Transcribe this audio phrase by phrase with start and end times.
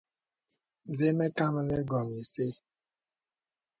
[0.97, 2.45] Və mə kàməlì wɔ̀ nə isə.